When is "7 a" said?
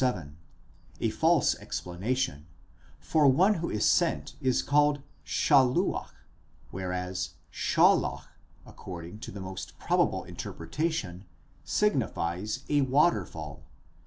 0.01-1.09